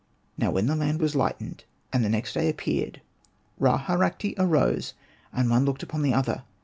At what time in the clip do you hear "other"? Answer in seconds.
6.11-6.41